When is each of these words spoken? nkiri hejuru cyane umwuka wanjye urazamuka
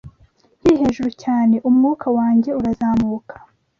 nkiri 0.59 0.75
hejuru 0.83 1.09
cyane 1.23 1.55
umwuka 1.69 2.07
wanjye 2.17 2.49
urazamuka 2.59 3.35